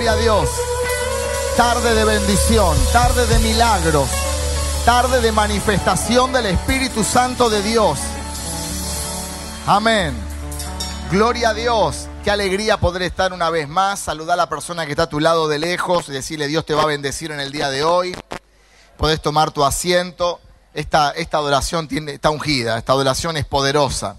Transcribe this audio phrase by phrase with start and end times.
[0.00, 0.50] Gloria a Dios.
[1.58, 4.08] Tarde de bendición, tarde de milagros,
[4.86, 7.98] tarde de manifestación del Espíritu Santo de Dios.
[9.66, 10.14] Amén.
[11.10, 12.08] Gloria a Dios.
[12.24, 14.00] Qué alegría poder estar una vez más.
[14.00, 16.72] Saludar a la persona que está a tu lado de lejos y decirle Dios te
[16.72, 18.16] va a bendecir en el día de hoy.
[18.96, 20.40] Podés tomar tu asiento.
[20.72, 24.16] Esta, esta adoración tiene, está ungida, esta adoración es poderosa.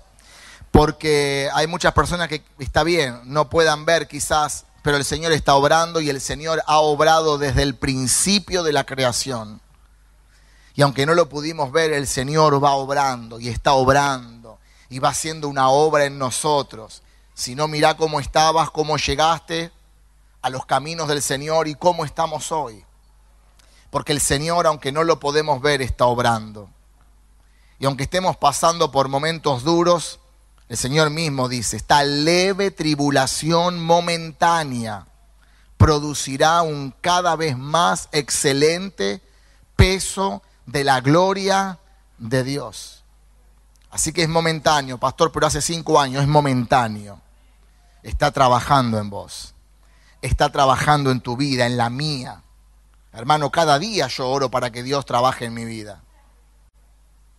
[0.69, 5.55] Porque hay muchas personas que está bien, no puedan ver quizás, pero el Señor está
[5.55, 9.61] obrando y el Señor ha obrado desde el principio de la creación.
[10.73, 14.57] Y aunque no lo pudimos ver, el Señor va obrando y está obrando
[14.89, 17.03] y va haciendo una obra en nosotros.
[17.33, 19.71] Si no, mira cómo estabas, cómo llegaste
[20.41, 22.83] a los caminos del Señor y cómo estamos hoy.
[23.91, 26.69] Porque el Señor, aunque no lo podemos ver, está obrando.
[27.77, 30.20] Y aunque estemos pasando por momentos duros,
[30.71, 35.05] el Señor mismo dice, esta leve tribulación momentánea
[35.75, 39.21] producirá un cada vez más excelente
[39.75, 41.77] peso de la gloria
[42.19, 43.03] de Dios.
[43.89, 47.19] Así que es momentáneo, pastor, pero hace cinco años es momentáneo.
[48.01, 49.53] Está trabajando en vos.
[50.21, 52.43] Está trabajando en tu vida, en la mía.
[53.11, 56.01] Hermano, cada día yo oro para que Dios trabaje en mi vida.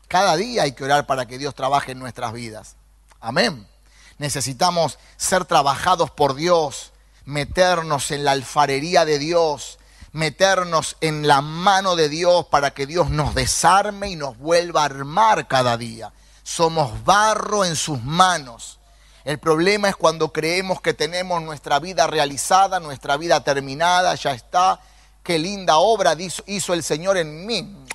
[0.07, 2.77] Cada día hay que orar para que Dios trabaje en nuestras vidas.
[3.23, 3.69] Amén.
[4.19, 6.93] Necesitamos ser trabajados por Dios,
[7.25, 9.79] meternos en la alfarería de Dios,
[10.11, 14.87] meternos en la mano de Dios para que Dios nos desarme y nos vuelva a
[14.87, 16.13] armar cada día.
[16.43, 18.81] Somos barro en sus manos.
[19.25, 24.81] El problema es cuando creemos que tenemos nuestra vida realizada, nuestra vida terminada, ya está,
[25.23, 26.17] qué linda obra
[26.47, 27.87] hizo el Señor en mí.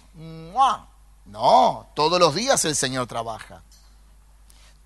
[1.25, 3.61] No, todos los días el Señor trabaja.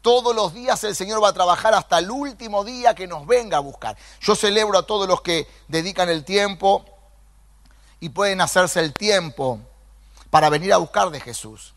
[0.02, 3.58] Todos los días el Señor va a trabajar hasta el último día que nos venga
[3.58, 3.96] a buscar.
[4.20, 6.86] Yo celebro a todos los que dedican el tiempo
[8.00, 9.60] y pueden hacerse el tiempo
[10.32, 11.76] para venir a buscar de Jesús.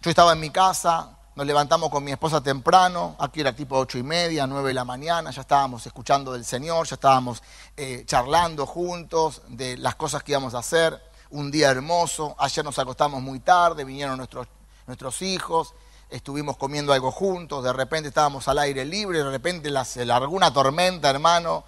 [0.00, 3.98] Yo estaba en mi casa, nos levantamos con mi esposa temprano, aquí era tipo ocho
[3.98, 7.42] y media, nueve de la mañana, ya estábamos escuchando del Señor, ya estábamos
[7.76, 11.00] eh, charlando juntos de las cosas que íbamos a hacer,
[11.30, 14.46] un día hermoso, ayer nos acostamos muy tarde, vinieron nuestros,
[14.86, 15.74] nuestros hijos,
[16.10, 20.52] estuvimos comiendo algo juntos, de repente estábamos al aire libre, de repente se largó una
[20.52, 21.64] tormenta, hermano,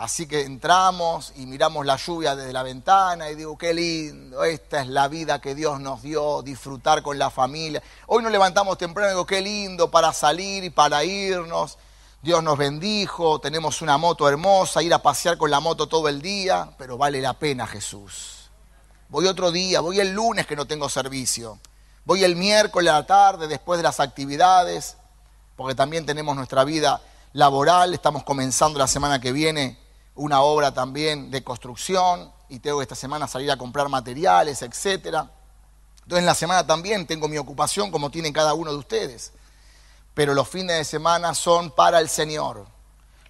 [0.00, 4.80] Así que entramos y miramos la lluvia desde la ventana y digo, qué lindo, esta
[4.80, 7.82] es la vida que Dios nos dio, disfrutar con la familia.
[8.06, 11.76] Hoy nos levantamos temprano digo, qué lindo para salir y para irnos.
[12.22, 16.22] Dios nos bendijo, tenemos una moto hermosa, ir a pasear con la moto todo el
[16.22, 18.48] día, pero vale la pena Jesús.
[19.10, 21.58] Voy otro día, voy el lunes que no tengo servicio.
[22.04, 24.96] Voy el miércoles a la tarde después de las actividades,
[25.56, 27.00] porque también tenemos nuestra vida
[27.32, 29.78] laboral, estamos comenzando la semana que viene
[30.14, 35.24] una obra también de construcción y tengo esta semana salir a comprar materiales, etc.
[36.02, 39.32] Entonces en la semana también tengo mi ocupación como tienen cada uno de ustedes.
[40.14, 42.66] Pero los fines de semana son para el Señor.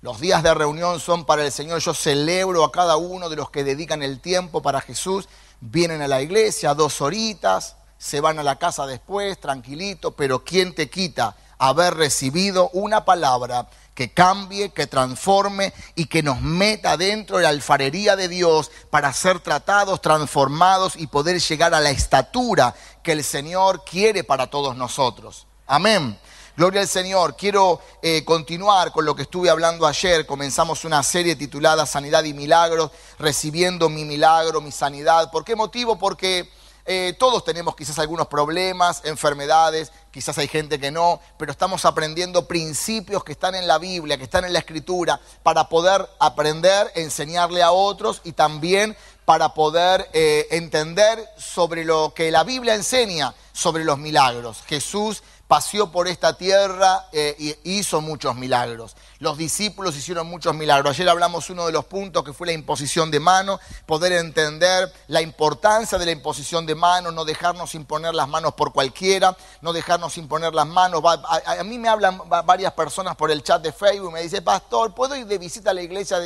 [0.01, 1.81] Los días de reunión son para el Señor.
[1.81, 5.29] Yo celebro a cada uno de los que dedican el tiempo para Jesús.
[5.61, 10.75] Vienen a la iglesia dos horitas, se van a la casa después, tranquilito, pero ¿quién
[10.75, 17.37] te quita haber recibido una palabra que cambie, que transforme y que nos meta dentro
[17.37, 22.75] de la alfarería de Dios para ser tratados, transformados y poder llegar a la estatura
[23.03, 25.47] que el Señor quiere para todos nosotros.
[25.67, 26.19] Amén.
[26.57, 27.37] Gloria al Señor.
[27.37, 30.25] Quiero eh, continuar con lo que estuve hablando ayer.
[30.25, 35.31] Comenzamos una serie titulada Sanidad y Milagros, recibiendo mi milagro, mi sanidad.
[35.31, 35.99] ¿Por qué motivo?
[35.99, 36.49] Porque
[36.87, 42.47] eh, todos tenemos quizás algunos problemas, enfermedades, quizás hay gente que no, pero estamos aprendiendo
[42.47, 47.63] principios que están en la Biblia, que están en la Escritura, para poder aprender, enseñarle
[47.63, 53.85] a otros y también para poder eh, entender sobre lo que la Biblia enseña sobre
[53.85, 54.63] los milagros.
[54.67, 58.95] Jesús paseó por esta tierra e hizo muchos milagros.
[59.19, 60.93] Los discípulos hicieron muchos milagros.
[60.93, 65.21] Ayer hablamos uno de los puntos que fue la imposición de mano, poder entender la
[65.21, 70.17] importancia de la imposición de mano, no dejarnos imponer las manos por cualquiera, no dejarnos
[70.19, 71.03] imponer las manos.
[71.05, 75.17] A, mí me hablan varias personas por el chat de Facebook me dice, pastor, ¿puedo
[75.17, 76.19] ir de visita a la iglesia?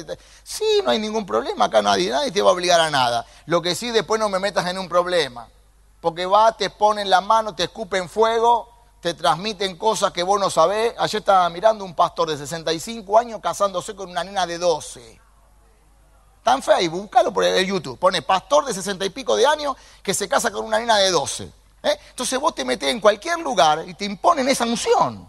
[0.43, 3.25] Sí, no hay ningún problema, acá nadie, nadie te va a obligar a nada.
[3.47, 5.49] Lo que sí, después no me metas en un problema.
[6.03, 8.74] Porque va, te ponen la mano, te escupen fuego
[9.05, 10.95] te transmiten cosas que vos no sabés.
[10.97, 15.21] Ayer estaba mirando un pastor de 65 años casándose con una nena de 12.
[16.39, 17.99] Está en Facebook, búscalo por el YouTube.
[17.99, 21.11] Pone pastor de 60 y pico de años que se casa con una nena de
[21.11, 21.45] 12.
[21.83, 21.99] ¿eh?
[22.09, 25.29] Entonces vos te metés en cualquier lugar y te imponen esa unción.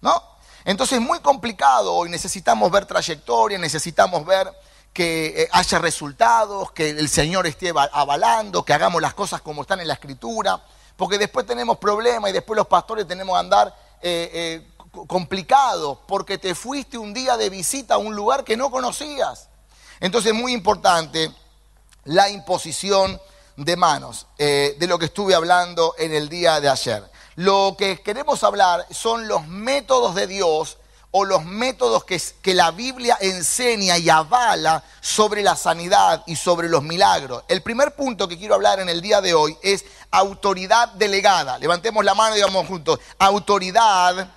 [0.00, 0.22] ¿No?
[0.64, 4.52] Entonces es muy complicado hoy, necesitamos ver trayectoria, necesitamos ver
[4.92, 9.80] que eh, haya resultados, que el Señor esté avalando, que hagamos las cosas como están
[9.80, 10.62] en la Escritura,
[11.00, 16.36] porque después tenemos problemas y después los pastores tenemos que andar eh, eh, complicados porque
[16.36, 19.48] te fuiste un día de visita a un lugar que no conocías.
[19.98, 21.32] Entonces es muy importante
[22.04, 23.18] la imposición
[23.56, 27.02] de manos, de lo que estuve hablando en el día de ayer.
[27.36, 30.76] Lo que queremos hablar son los métodos de Dios
[31.12, 36.82] o los métodos que, la Biblia enseña y avala sobre la sanidad y sobre los
[36.82, 37.42] milagros.
[37.48, 41.58] El primer punto que quiero hablar en el día de hoy es autoridad delegada.
[41.58, 44.28] Levantemos la mano y digamos juntos, autoridad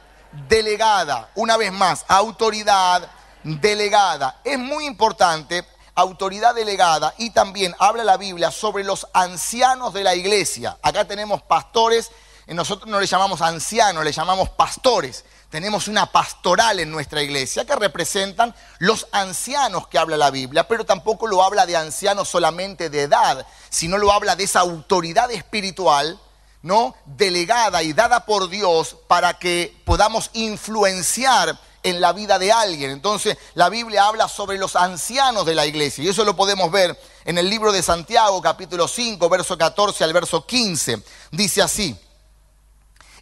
[0.48, 1.30] delegada.
[1.36, 3.08] Una vez más, autoridad
[3.44, 4.40] delegada.
[4.44, 5.66] Es muy importante
[5.96, 10.78] autoridad delegada y también habla la Biblia sobre los ancianos de la iglesia.
[10.82, 12.10] Acá tenemos pastores,
[12.48, 17.76] nosotros no le llamamos ancianos, le llamamos pastores tenemos una pastoral en nuestra iglesia que
[17.76, 23.04] representan los ancianos que habla la Biblia, pero tampoco lo habla de ancianos solamente de
[23.04, 26.20] edad, sino lo habla de esa autoridad espiritual,
[26.64, 26.96] ¿no?
[27.06, 32.90] delegada y dada por Dios para que podamos influenciar en la vida de alguien.
[32.90, 37.00] Entonces, la Biblia habla sobre los ancianos de la iglesia y eso lo podemos ver
[37.26, 41.04] en el libro de Santiago, capítulo 5, verso 14 al verso 15.
[41.30, 41.96] Dice así: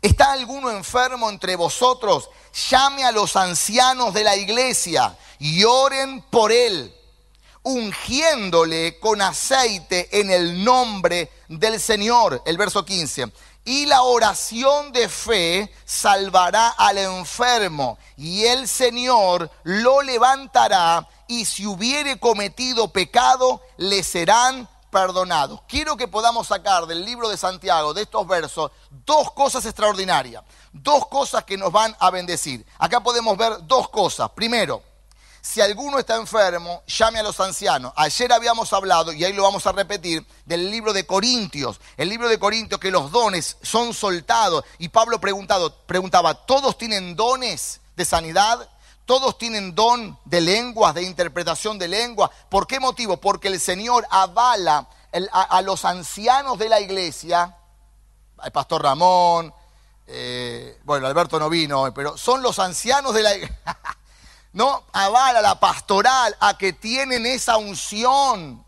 [0.01, 2.29] ¿Está alguno enfermo entre vosotros?
[2.69, 6.91] Llame a los ancianos de la iglesia y oren por él,
[7.61, 12.41] ungiéndole con aceite en el nombre del Señor.
[12.45, 13.31] El verso 15.
[13.63, 21.67] Y la oración de fe salvará al enfermo, y el Señor lo levantará, y si
[21.67, 25.61] hubiere cometido pecado, le serán perdonados.
[25.67, 28.71] Quiero que podamos sacar del libro de Santiago, de estos versos,
[29.05, 32.65] dos cosas extraordinarias, dos cosas que nos van a bendecir.
[32.77, 34.29] Acá podemos ver dos cosas.
[34.31, 34.83] Primero,
[35.41, 37.91] si alguno está enfermo, llame a los ancianos.
[37.95, 41.81] Ayer habíamos hablado, y ahí lo vamos a repetir, del libro de Corintios.
[41.97, 44.63] El libro de Corintios que los dones son soltados.
[44.77, 48.69] Y Pablo preguntado, preguntaba, ¿todos tienen dones de sanidad?
[49.11, 52.31] Todos tienen don de lenguas, de interpretación de lengua.
[52.47, 53.17] ¿Por qué motivo?
[53.17, 54.87] Porque el Señor avala
[55.33, 57.57] a, los ancianos de la iglesia,
[58.41, 59.53] el pastor Ramón,
[60.07, 63.57] eh, bueno, Alberto no vino, pero son los ancianos de la iglesia.
[64.53, 68.63] no, avala la pastoral a que tienen esa unción,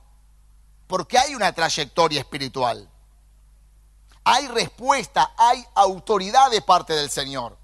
[0.88, 2.90] porque hay una trayectoria espiritual.
[4.26, 7.63] Hay respuesta, hay autoridad de parte del Señor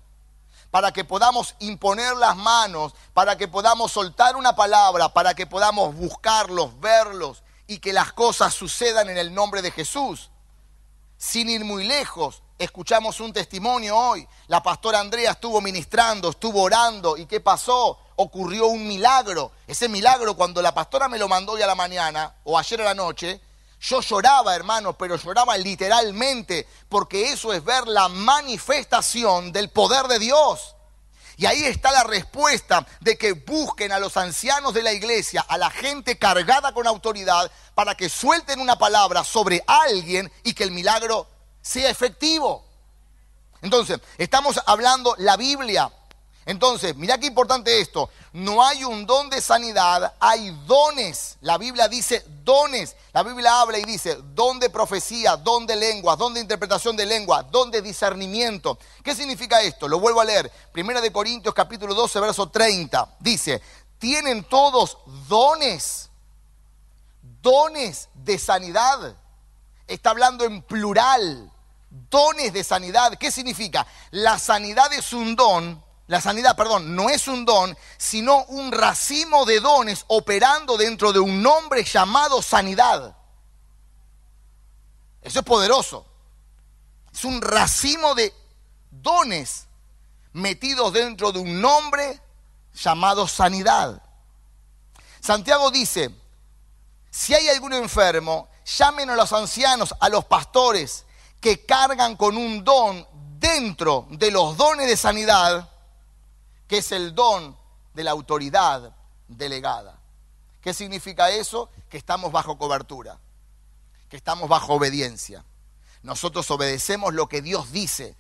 [0.72, 5.96] para que podamos imponer las manos, para que podamos soltar una palabra, para que podamos
[5.96, 10.30] buscarlos, verlos y que las cosas sucedan en el nombre de Jesús.
[11.18, 14.28] Sin ir muy lejos, escuchamos un testimonio hoy.
[14.48, 17.18] La pastora Andrea estuvo ministrando, estuvo orando.
[17.18, 18.00] ¿Y qué pasó?
[18.16, 19.52] Ocurrió un milagro.
[19.68, 22.86] Ese milagro cuando la pastora me lo mandó hoy a la mañana o ayer a
[22.86, 23.42] la noche,
[23.82, 30.20] yo lloraba, hermano, pero lloraba literalmente, porque eso es ver la manifestación del poder de
[30.20, 30.76] Dios.
[31.38, 35.58] Y ahí está la respuesta de que busquen a los ancianos de la iglesia, a
[35.58, 40.72] la gente cargada con autoridad, para que suelten una palabra sobre alguien y que el
[40.72, 41.28] milagro
[41.62, 42.66] sea efectivo.
[43.62, 45.90] Entonces, estamos hablando la Biblia,
[46.50, 48.10] entonces, mira qué importante esto.
[48.34, 51.38] No hay un don de sanidad, hay dones.
[51.42, 52.96] La Biblia dice dones.
[53.14, 57.06] La Biblia habla y dice don de profecía, don de lengua, don de interpretación de
[57.06, 58.80] lengua, don de discernimiento.
[59.04, 59.88] ¿Qué significa esto?
[59.88, 60.52] Lo vuelvo a leer.
[60.72, 63.18] Primera de Corintios capítulo 12, verso 30.
[63.20, 63.62] Dice,
[64.00, 66.10] tienen todos dones.
[67.44, 69.16] Dones de sanidad.
[69.86, 71.52] Está hablando en plural.
[72.10, 73.20] Dones de sanidad.
[73.20, 73.86] ¿Qué significa?
[74.10, 79.46] La sanidad es un don la sanidad, perdón, no es un don, sino un racimo
[79.46, 83.16] de dones operando dentro de un nombre llamado sanidad.
[85.22, 86.08] Eso es poderoso.
[87.14, 88.34] Es un racimo de
[88.90, 89.68] dones
[90.34, 92.20] metidos dentro de un nombre
[92.74, 94.02] llamado sanidad.
[95.20, 96.10] Santiago dice,
[97.12, 101.06] si hay algún enfermo, llamen a los ancianos, a los pastores
[101.40, 103.06] que cargan con un don
[103.38, 105.69] dentro de los dones de sanidad
[106.70, 107.58] que es el don
[107.96, 108.96] de la autoridad
[109.28, 110.00] delegada.
[110.62, 111.72] ¿Qué significa eso?
[111.90, 113.20] Que estamos bajo cobertura,
[114.08, 115.44] que estamos bajo obediencia.
[116.04, 118.16] Nosotros obedecemos lo que Dios dice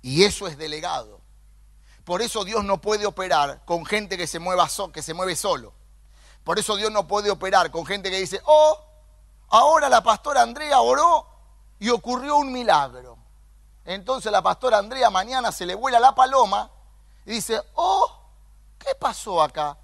[0.00, 1.20] y eso es delegado.
[2.04, 5.74] Por eso Dios no puede operar con gente que se, mueva que se mueve solo.
[6.44, 8.78] Por eso Dios no puede operar con gente que dice, oh,
[9.48, 11.26] ahora la pastora Andrea oró
[11.80, 13.18] y ocurrió un milagro.
[13.84, 16.70] Entonces la pastora Andrea mañana se le vuela la paloma
[17.28, 18.10] y dice, oh,
[18.78, 19.76] ¿qué pasó acá?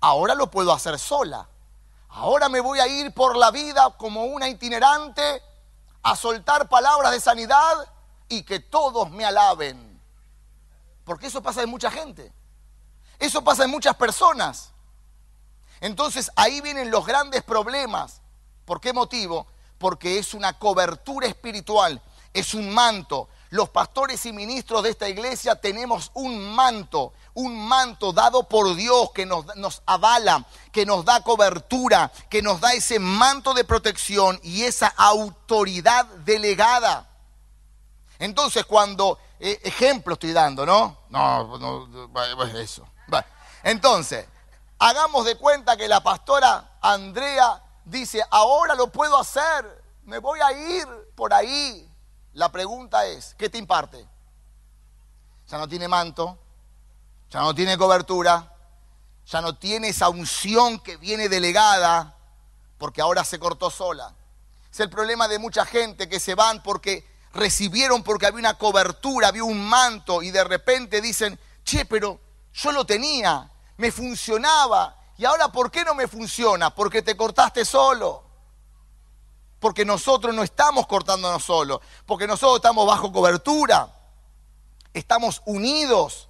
[0.00, 1.48] Ahora lo puedo hacer sola.
[2.08, 5.42] Ahora me voy a ir por la vida como una itinerante
[6.04, 7.92] a soltar palabras de sanidad
[8.28, 10.00] y que todos me alaben.
[11.04, 12.32] Porque eso pasa en mucha gente.
[13.18, 14.70] Eso pasa en muchas personas.
[15.80, 18.20] Entonces ahí vienen los grandes problemas.
[18.64, 19.48] ¿Por qué motivo?
[19.78, 22.00] Porque es una cobertura espiritual,
[22.32, 23.28] es un manto.
[23.54, 29.12] Los pastores y ministros de esta iglesia tenemos un manto, un manto dado por Dios
[29.12, 34.40] que nos, nos, avala, que nos da cobertura, que nos da ese manto de protección
[34.42, 37.08] y esa autoridad delegada.
[38.18, 40.98] Entonces cuando, eh, ejemplo estoy dando, ¿no?
[41.10, 41.88] No, no,
[42.58, 42.84] eso.
[43.62, 44.26] Entonces,
[44.80, 50.50] hagamos de cuenta que la pastora Andrea dice, ahora lo puedo hacer, me voy a
[50.50, 51.88] ir por ahí.
[52.34, 54.04] La pregunta es, ¿qué te imparte?
[55.48, 56.36] Ya no tiene manto,
[57.30, 58.52] ya no tiene cobertura,
[59.26, 62.16] ya no tiene esa unción que viene delegada,
[62.76, 64.12] porque ahora se cortó sola.
[64.72, 69.28] Es el problema de mucha gente que se van porque recibieron porque había una cobertura,
[69.28, 72.20] había un manto y de repente dicen, che, pero
[72.52, 76.74] yo lo tenía, me funcionaba y ahora ¿por qué no me funciona?
[76.74, 78.23] Porque te cortaste solo.
[79.64, 83.88] Porque nosotros no estamos cortándonos solo, porque nosotros estamos bajo cobertura,
[84.92, 86.28] estamos unidos,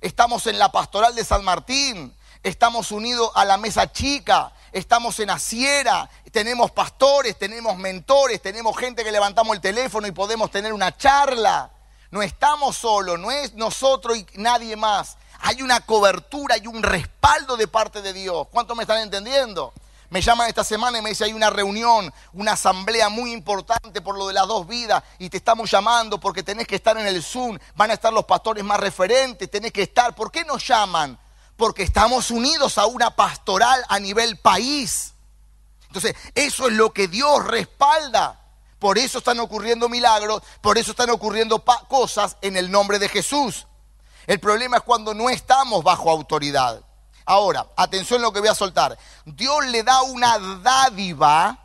[0.00, 5.30] estamos en la pastoral de San Martín, estamos unidos a la mesa chica, estamos en
[5.30, 10.96] Asiera, tenemos pastores, tenemos mentores, tenemos gente que levantamos el teléfono y podemos tener una
[10.96, 11.72] charla.
[12.12, 15.16] No estamos solos, no es nosotros y nadie más.
[15.40, 18.46] Hay una cobertura y un respaldo de parte de Dios.
[18.52, 19.72] ¿Cuántos me están entendiendo?
[20.10, 24.16] Me llaman esta semana y me dice, hay una reunión, una asamblea muy importante por
[24.16, 27.22] lo de las dos vidas y te estamos llamando porque tenés que estar en el
[27.22, 30.14] Zoom, van a estar los pastores más referentes, tenés que estar.
[30.14, 31.18] ¿Por qué nos llaman?
[31.56, 35.12] Porque estamos unidos a una pastoral a nivel país.
[35.88, 38.40] Entonces, eso es lo que Dios respalda.
[38.78, 43.66] Por eso están ocurriendo milagros, por eso están ocurriendo cosas en el nombre de Jesús.
[44.26, 46.82] El problema es cuando no estamos bajo autoridad.
[47.28, 48.98] Ahora, atención a lo que voy a soltar.
[49.26, 51.58] Dios le da una dádiva,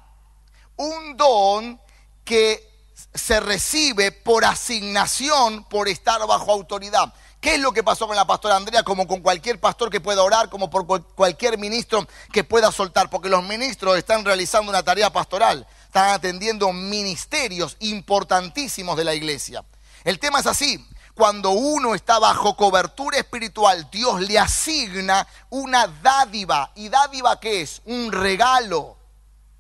[0.76, 1.80] un don
[2.26, 2.70] que
[3.14, 7.14] se recibe por asignación, por estar bajo autoridad.
[7.40, 8.84] ¿Qué es lo que pasó con la pastora Andrea?
[8.84, 13.30] Como con cualquier pastor que pueda orar, como por cualquier ministro que pueda soltar, porque
[13.30, 19.64] los ministros están realizando una tarea pastoral, están atendiendo ministerios importantísimos de la iglesia.
[20.04, 26.72] El tema es así, cuando uno está bajo cobertura espiritual, Dios le asigna una dádiva.
[26.76, 27.82] ¿Y dádiva qué es?
[27.86, 28.98] Un regalo.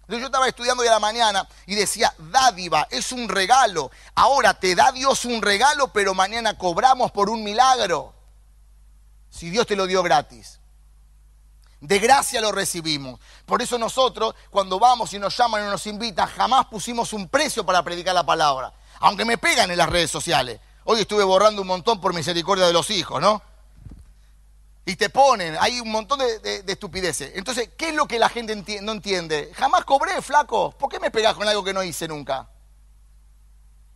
[0.08, 3.90] Yo estaba estudiando de la mañana y decía, dádiva, es un regalo.
[4.16, 8.14] Ahora te da Dios un regalo, pero mañana cobramos por un milagro.
[9.30, 10.60] Si Dios te lo dio gratis.
[11.80, 13.20] De gracia lo recibimos.
[13.46, 17.66] Por eso nosotros, cuando vamos y nos llaman y nos invitan, jamás pusimos un precio
[17.66, 18.74] para predicar la palabra.
[19.00, 20.60] Aunque me pegan en las redes sociales.
[20.86, 23.42] Hoy estuve borrando un montón por misericordia de los hijos, ¿no?
[24.86, 27.32] Y te ponen, hay un montón de, estupideces.
[27.36, 29.52] Entonces, ¿qué es lo que la gente no entiende?
[29.56, 30.72] Jamás cobré, flaco.
[30.72, 32.50] ¿Por qué me pegás con algo que no hice nunca?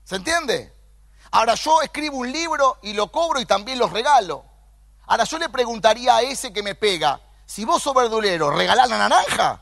[0.05, 0.73] ¿Se entiende?
[1.31, 4.45] Ahora yo escribo un libro y lo cobro y también los regalo.
[5.07, 8.97] Ahora yo le preguntaría a ese que me pega, si vos sos verdulero, ¿regalás la
[8.97, 9.61] naranja?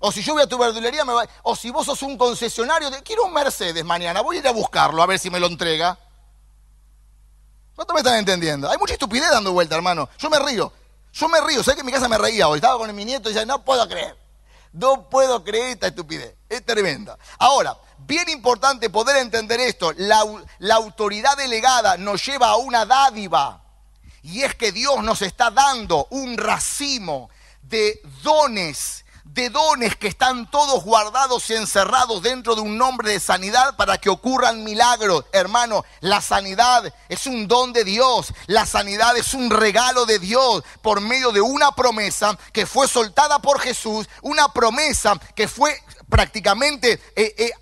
[0.00, 1.26] O si yo voy a tu verdulería, me va...
[1.42, 3.02] o si vos sos un concesionario, de...
[3.02, 5.98] quiero un Mercedes mañana, voy a ir a buscarlo a ver si me lo entrega.
[7.74, 8.70] ¿Cuánto me están entendiendo?
[8.70, 10.08] Hay mucha estupidez dando vuelta, hermano.
[10.18, 10.72] Yo me río.
[11.12, 11.62] Yo me río.
[11.62, 12.58] ¿Sabes que en mi casa me reía hoy?
[12.58, 14.16] Estaba con mi nieto y decía, no puedo creer.
[14.72, 16.34] No puedo creer esta estupidez.
[16.48, 17.18] Es tremenda.
[17.38, 19.92] Ahora, bien importante poder entender esto.
[19.96, 20.24] La,
[20.58, 23.62] la autoridad delegada nos lleva a una dádiva.
[24.22, 27.30] Y es que Dios nos está dando un racimo
[27.62, 29.04] de dones
[29.38, 33.96] de dones que están todos guardados y encerrados dentro de un nombre de sanidad para
[33.96, 35.26] que ocurran milagros.
[35.30, 38.34] Hermano, la sanidad es un don de Dios.
[38.48, 43.38] La sanidad es un regalo de Dios por medio de una promesa que fue soltada
[43.38, 47.52] por Jesús, una promesa que fue prácticamente eh, eh,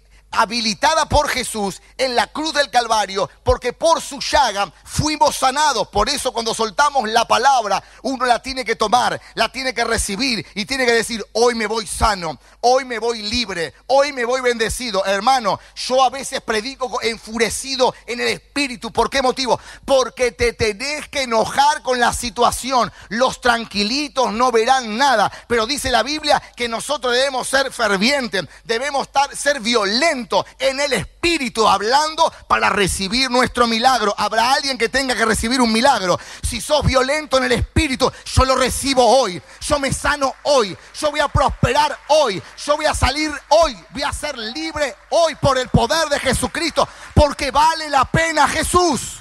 [0.40, 5.88] habilitada por Jesús en la cruz del Calvario, porque por su llaga fuimos sanados.
[5.88, 10.46] Por eso cuando soltamos la palabra, uno la tiene que tomar, la tiene que recibir
[10.54, 14.40] y tiene que decir, hoy me voy sano, hoy me voy libre, hoy me voy
[14.40, 15.04] bendecido.
[15.04, 18.92] Hermano, yo a veces predico enfurecido en el espíritu.
[18.92, 19.58] ¿Por qué motivo?
[19.84, 22.92] Porque te tenés que enojar con la situación.
[23.08, 25.30] Los tranquilitos no verán nada.
[25.46, 30.25] Pero dice la Biblia que nosotros debemos ser fervientes, debemos estar, ser violentos
[30.58, 34.14] en el espíritu hablando para recibir nuestro milagro.
[34.16, 36.18] Habrá alguien que tenga que recibir un milagro.
[36.42, 39.40] Si sos violento en el espíritu, yo lo recibo hoy.
[39.60, 40.76] Yo me sano hoy.
[40.98, 42.42] Yo voy a prosperar hoy.
[42.64, 43.76] Yo voy a salir hoy.
[43.90, 46.88] Voy a ser libre hoy por el poder de Jesucristo.
[47.14, 49.20] Porque vale la pena Jesús.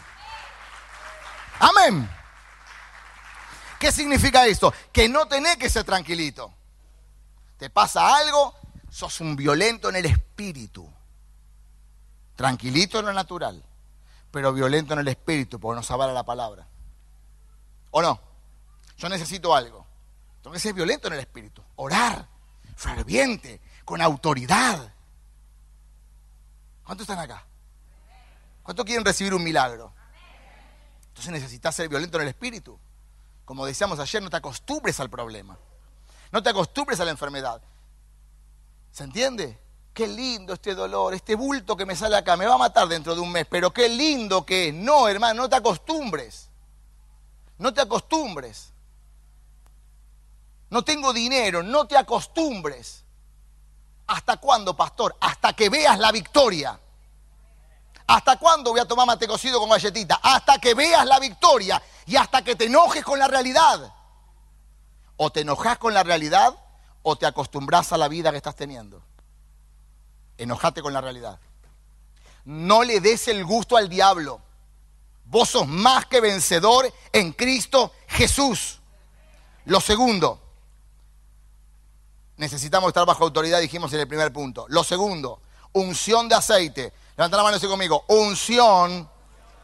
[1.60, 2.10] Amén.
[3.80, 4.74] ¿Qué significa esto?
[4.92, 6.54] Que no tenés que ser tranquilito.
[7.58, 8.54] Te pasa algo,
[8.90, 10.92] sos un violento en el espíritu.
[12.36, 13.64] Tranquilito en lo natural,
[14.32, 16.68] pero violento en el espíritu, porque no sabe la palabra.
[17.92, 18.20] ¿O no?
[18.98, 19.86] Yo necesito algo.
[20.42, 21.64] Tengo que ser violento en el espíritu.
[21.78, 22.28] Orar,
[22.76, 24.94] ferviente, con autoridad.
[26.84, 27.46] ¿Cuántos están acá?
[28.64, 29.94] ¿Cuántos quieren recibir un milagro?
[31.08, 32.78] Entonces necesitas ser violento en el espíritu.
[33.46, 35.58] Como decíamos ayer, no te acostumbres al problema.
[36.32, 37.62] No te acostumbres a la enfermedad.
[38.92, 39.60] ¿Se entiende?
[39.96, 43.16] Qué lindo este dolor, este bulto que me sale acá, me va a matar dentro
[43.16, 44.74] de un mes, pero qué lindo que es.
[44.74, 46.50] No, hermano, no te acostumbres.
[47.58, 48.74] No te acostumbres.
[50.70, 53.06] No tengo dinero, no te acostumbres.
[54.08, 55.16] ¿Hasta cuándo, pastor?
[55.22, 56.78] Hasta que veas la victoria.
[58.06, 60.20] ¿Hasta cuándo voy a tomar mate cocido con galletita?
[60.22, 63.94] Hasta que veas la victoria y hasta que te enojes con la realidad.
[65.16, 66.54] O te enojas con la realidad
[67.02, 69.02] o te acostumbras a la vida que estás teniendo.
[70.38, 71.40] Enojate con la realidad.
[72.46, 74.42] No le des el gusto al diablo.
[75.26, 78.80] Vos sos más que vencedor en Cristo Jesús.
[79.66, 80.40] Lo segundo,
[82.38, 84.66] necesitamos estar bajo autoridad, dijimos en el primer punto.
[84.70, 85.42] Lo segundo,
[85.74, 86.94] unción de aceite.
[87.18, 88.06] Levanta la mano y conmigo.
[88.10, 89.10] Unción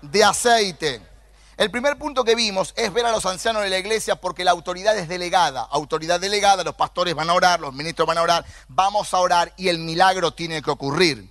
[0.02, 1.11] de aceite.
[1.58, 4.52] El primer punto que vimos es ver a los ancianos de la iglesia porque la
[4.52, 5.62] autoridad es delegada.
[5.72, 9.54] Autoridad delegada, los pastores van a orar, los ministros van a orar, vamos a orar
[9.58, 11.30] y el milagro tiene que ocurrir.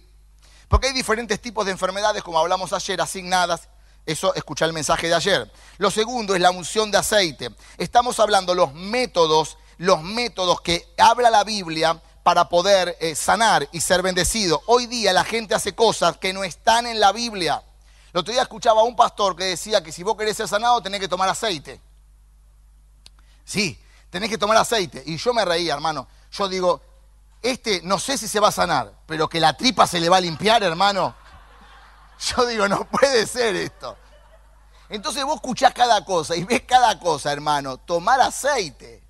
[0.69, 3.69] Porque hay diferentes tipos de enfermedades, como hablamos ayer, asignadas.
[4.07, 5.51] Eso, escucha el mensaje de ayer.
[5.79, 7.51] Lo segundo es la unción de aceite.
[7.77, 13.81] Estamos hablando los métodos, los métodos que habla la Biblia para poder eh, sanar y
[13.81, 14.63] ser bendecido.
[14.67, 17.63] Hoy día la gente hace cosas que no están en la Biblia.
[18.13, 20.83] El otro día escuchaba a un pastor que decía que si vos querés ser sanado
[20.83, 21.81] tenés que tomar aceite.
[23.45, 25.03] Sí, tenés que tomar aceite.
[25.07, 26.09] Y yo me reía, hermano.
[26.33, 26.81] Yo digo,
[27.41, 30.17] este no sé si se va a sanar, pero que la tripa se le va
[30.17, 31.15] a limpiar, hermano.
[32.19, 33.97] Yo digo, no puede ser esto.
[34.89, 37.79] Entonces vos escuchás cada cosa y ves cada cosa, hermano.
[37.79, 39.03] Tomar aceite.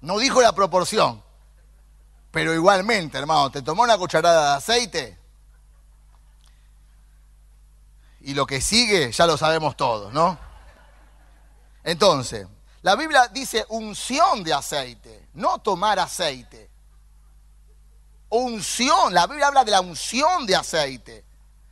[0.00, 1.22] No dijo la proporción.
[2.30, 5.15] Pero igualmente, hermano, te tomó una cucharada de aceite
[8.26, 10.36] y lo que sigue ya lo sabemos todos, ¿no?
[11.84, 12.48] Entonces,
[12.82, 16.68] la Biblia dice unción de aceite, no tomar aceite.
[18.28, 21.24] Unción, la Biblia habla de la unción de aceite.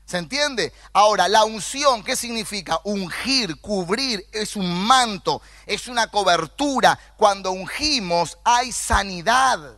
[0.04, 0.72] ¿Se entiende?
[0.92, 2.78] Ahora, la unción, ¿qué significa?
[2.84, 6.96] Ungir, cubrir, es un manto, es una cobertura.
[7.16, 9.76] Cuando ungimos hay sanidad.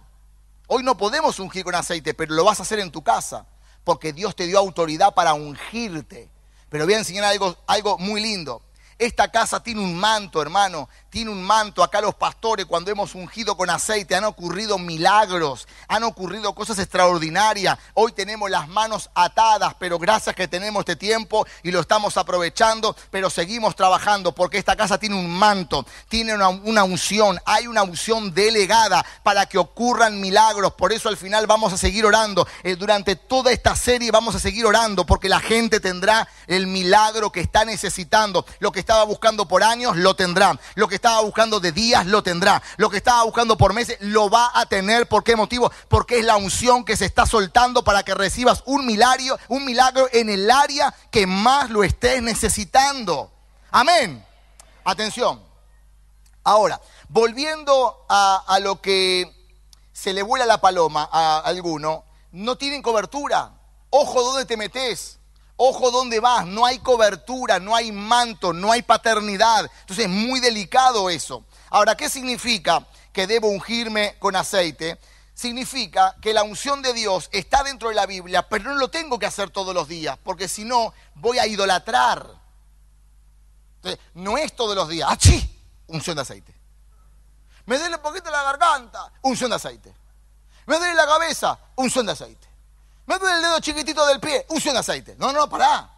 [0.66, 3.46] Hoy no podemos ungir con aceite, pero lo vas a hacer en tu casa,
[3.82, 6.35] porque Dios te dio autoridad para ungirte.
[6.68, 8.62] Pero voy a enseñar algo, algo muy lindo.
[8.98, 11.82] Esta casa tiene un manto, hermano, tiene un manto.
[11.82, 17.78] Acá los pastores, cuando hemos ungido con aceite, han ocurrido milagros, han ocurrido cosas extraordinarias.
[17.94, 22.94] Hoy tenemos las manos atadas, pero gracias que tenemos este tiempo y lo estamos aprovechando,
[23.10, 28.34] pero seguimos trabajando porque esta casa tiene un manto, tiene una, unción, hay una unción
[28.34, 30.74] delegada para que ocurran milagros.
[30.74, 32.46] Por eso al final vamos a seguir orando.
[32.62, 37.32] Eh, durante toda esta serie vamos a seguir orando porque la gente tendrá el milagro
[37.32, 38.44] que está necesitando.
[38.58, 40.60] Lo que estaba buscando por años lo tendrá.
[40.74, 42.60] Lo que estaba buscando de días lo tendrá.
[42.78, 45.06] Lo que estaba buscando por meses lo va a tener.
[45.06, 45.70] ¿Por qué motivo?
[45.88, 50.08] Porque es la unción que se está soltando para que recibas un milagro, un milagro
[50.12, 53.30] en el área que más lo estés necesitando.
[53.70, 54.26] Amén.
[54.84, 55.40] Atención.
[56.42, 59.32] Ahora, volviendo a, a lo que
[59.92, 63.52] se le vuela la paloma a alguno, no tienen cobertura.
[63.90, 65.15] Ojo dónde te metes.
[65.58, 69.70] Ojo dónde vas, no hay cobertura, no hay manto, no hay paternidad.
[69.80, 71.44] Entonces es muy delicado eso.
[71.70, 74.98] Ahora, ¿qué significa que debo ungirme con aceite?
[75.34, 79.18] Significa que la unción de Dios está dentro de la Biblia, pero no lo tengo
[79.18, 82.26] que hacer todos los días, porque si no voy a idolatrar.
[83.76, 85.08] Entonces, no es todos los días.
[85.10, 85.52] ¡Achí!
[85.86, 86.54] Unción de aceite.
[87.64, 89.94] Me duele un poquito la garganta, unción de aceite.
[90.66, 92.46] Me duele la cabeza, unción de aceite.
[93.06, 95.14] Me duele el dedo chiquitito del pie, use un aceite.
[95.16, 95.90] No, no, pará.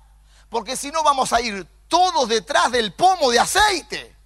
[0.48, 4.16] Porque si no vamos a ir todos detrás del pomo de aceite.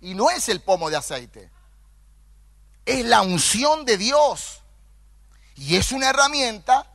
[0.00, 1.50] Y no es el pomo de aceite.
[2.84, 4.60] es la unción de Dios.
[5.56, 6.86] Y es una herramienta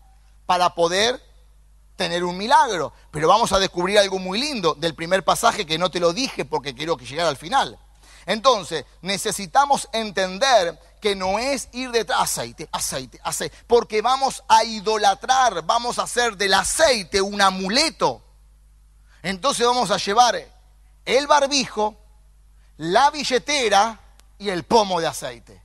[0.46, 1.22] para poder
[1.96, 2.94] tener un milagro.
[3.12, 6.46] Pero vamos a descubrir algo muy lindo del primer pasaje que no te lo dije
[6.46, 7.78] porque quiero que llegara al final.
[8.26, 15.64] Entonces, necesitamos entender que no es ir detrás, aceite, aceite, aceite, porque vamos a idolatrar,
[15.64, 18.24] vamos a hacer del aceite un amuleto.
[19.24, 20.40] Entonces vamos a llevar
[21.04, 21.98] el barbijo,
[22.78, 24.00] la billetera
[24.38, 25.62] y el pomo de aceite.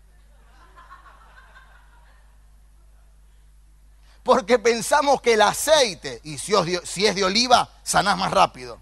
[4.23, 8.81] Porque pensamos que el aceite, y si es de oliva, sanás más rápido.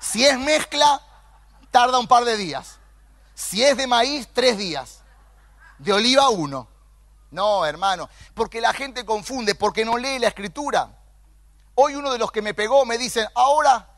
[0.00, 1.02] Si es mezcla,
[1.70, 2.78] tarda un par de días.
[3.34, 5.01] Si es de maíz, tres días.
[5.82, 6.68] De oliva, uno.
[7.30, 10.98] No, hermano, porque la gente confunde, porque no lee la escritura.
[11.74, 13.88] Hoy uno de los que me pegó me dice, ahora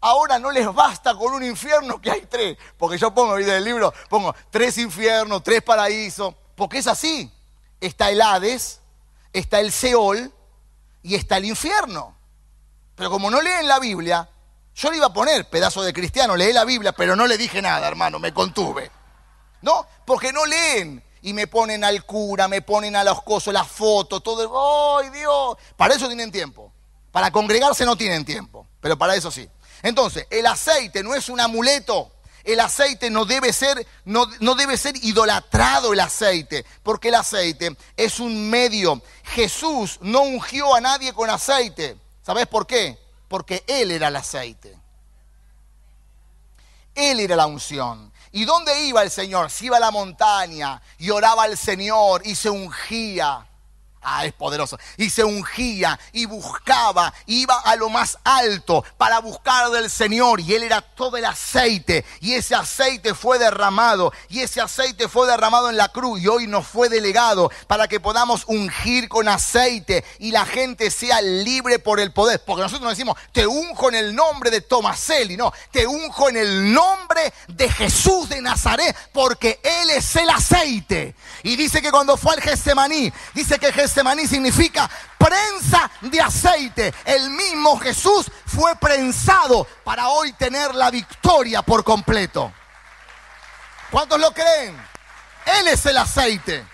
[0.00, 2.56] Ahora no les basta con un infierno que hay tres.
[2.76, 6.34] Porque yo pongo en el libro, pongo tres infiernos, tres paraísos.
[6.54, 7.32] Porque es así.
[7.80, 8.80] Está el Hades,
[9.32, 10.32] está el Seol
[11.02, 12.16] y está el infierno.
[12.94, 14.28] Pero como no leen la Biblia,
[14.74, 17.62] yo le iba a poner pedazo de cristiano, lee la Biblia, pero no le dije
[17.62, 18.90] nada, hermano, me contuve.
[19.62, 19.86] ¿No?
[20.04, 21.02] Porque no leen.
[21.22, 24.98] Y me ponen al cura, me ponen a los cosos, las fotos, todo.
[24.98, 25.56] ¡Ay, Dios!
[25.76, 26.72] Para eso tienen tiempo.
[27.10, 29.48] Para congregarse no tienen tiempo, pero para eso sí.
[29.82, 32.12] Entonces, el aceite no es un amuleto.
[32.44, 37.76] El aceite no debe ser, no, no debe ser idolatrado el aceite, porque el aceite
[37.96, 39.02] es un medio.
[39.24, 41.98] Jesús no ungió a nadie con aceite.
[42.22, 42.98] ¿Sabes por qué?
[43.28, 44.78] Porque Él era el aceite.
[46.94, 48.12] Él era la unción.
[48.32, 49.50] ¿Y dónde iba el Señor?
[49.50, 53.47] Se iba a la montaña y oraba al Señor y se ungía.
[54.00, 54.78] Ah, es poderoso.
[54.96, 60.40] Y se ungía y buscaba, iba a lo más alto para buscar del Señor.
[60.40, 62.04] Y él era todo el aceite.
[62.20, 64.12] Y ese aceite fue derramado.
[64.28, 66.20] Y ese aceite fue derramado en la cruz.
[66.20, 71.20] Y hoy nos fue delegado para que podamos ungir con aceite y la gente sea
[71.20, 72.42] libre por el poder.
[72.44, 75.36] Porque nosotros no decimos, te unjo en el nombre de Tomaselli.
[75.36, 78.96] No, te unjo en el nombre de Jesús de Nazaret.
[79.12, 81.16] Porque él es el aceite.
[81.42, 86.92] Y dice que cuando fue al Getsemaní, dice que Jesús Getsemaní significa prensa de aceite.
[87.06, 92.52] El mismo Jesús fue prensado para hoy tener la victoria por completo.
[93.90, 94.76] ¿Cuántos lo creen?
[95.46, 96.66] Él es el aceite.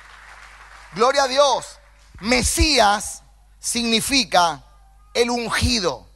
[0.94, 1.78] Gloria a Dios.
[2.18, 3.22] Mesías
[3.60, 4.64] significa
[5.14, 6.08] el ungido.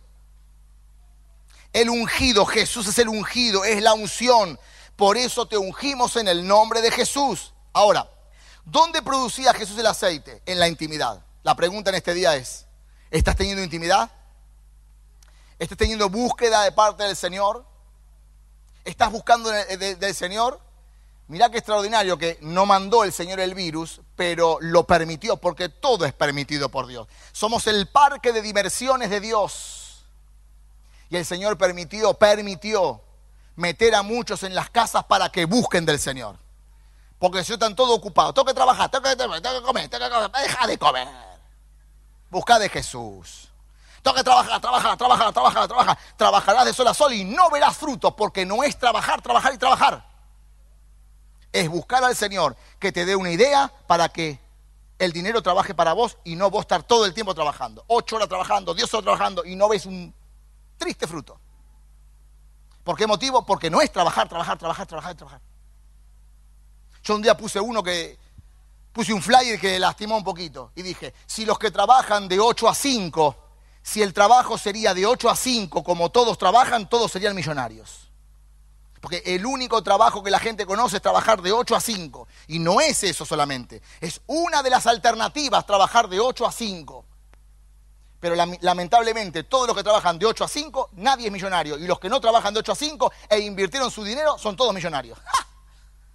[1.73, 4.59] El ungido, Jesús es el ungido, es la unción.
[4.97, 7.53] Por eso te ungimos en el nombre de Jesús.
[7.73, 8.09] Ahora,
[8.71, 10.43] ¿Dónde producía Jesús el aceite?
[10.45, 11.25] En la intimidad.
[11.43, 12.67] La pregunta en este día es,
[13.11, 14.11] ¿estás teniendo intimidad?
[15.59, 17.65] ¿Estás teniendo búsqueda de parte del Señor?
[18.85, 20.61] ¿Estás buscando del Señor?
[21.29, 26.05] Mirá qué extraordinario que no mandó el Señor el virus, pero lo permitió, porque todo
[26.05, 27.09] es permitido por Dios.
[27.33, 30.05] Somos el parque de diversiones de Dios.
[31.09, 33.03] Y el Señor permitió, permitió
[33.57, 36.37] meter a muchos en las casas para que busquen del Señor.
[37.19, 40.67] Porque si están todos ocupados, tengo que trabajar, tengo que, comer, tengo que comer, deja
[40.67, 41.09] de comer.
[42.31, 43.49] Busca de Jesús.
[44.03, 45.99] Tengo que trabajar, trabajar, trabajar, trabajar, trabajar.
[46.17, 49.59] Trabajarás de sol a sol y no verás frutos, porque no es trabajar, trabajar y
[49.59, 50.07] trabajar.
[51.53, 54.39] Es buscar al Señor que te dé una idea para que
[54.99, 57.85] el dinero trabaje para vos y no vos estar todo el tiempo trabajando.
[57.89, 60.15] Ocho horas trabajando, diez horas trabajando y no ves un
[60.77, 61.41] triste fruto.
[62.85, 63.45] ¿Por qué motivo?
[63.45, 65.41] Porque no es trabajar, trabajar, trabajar, trabajar, trabajar.
[67.09, 68.19] Yo un día puse uno que,
[68.93, 72.69] puse un flyer que lastimó un poquito y dije, si los que trabajan de 8
[72.69, 73.37] a 5,
[73.81, 78.11] si el trabajo sería de 8 a 5 como todos trabajan, todos serían millonarios.
[79.01, 82.29] Porque el único trabajo que la gente conoce es trabajar de 8 a 5.
[82.49, 83.81] Y no es eso solamente.
[84.03, 87.07] Es una de las alternativas trabajar de 8 a 5.
[88.21, 91.79] Pero lamentablemente todos los que trabajan de 8 a 5, nadie es millonario.
[91.79, 94.75] Y los que no trabajan de 8 a 5 e invirtieron su dinero son todos
[94.75, 95.19] millonarios.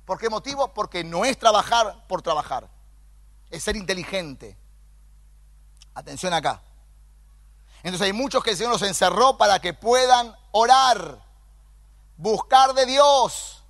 [0.05, 0.73] ¿Por qué motivo?
[0.73, 2.67] Porque no es trabajar por trabajar,
[3.49, 4.57] es ser inteligente.
[5.93, 6.61] Atención acá.
[7.83, 11.19] Entonces hay muchos que el Señor los encerró para que puedan orar,
[12.17, 13.63] buscar de Dios,